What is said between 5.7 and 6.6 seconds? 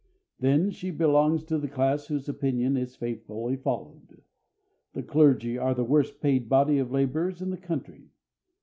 the worst paid